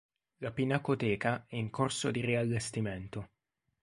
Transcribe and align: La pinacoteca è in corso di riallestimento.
La 0.39 0.49
pinacoteca 0.51 1.45
è 1.47 1.57
in 1.57 1.69
corso 1.69 2.09
di 2.09 2.21
riallestimento. 2.21 3.29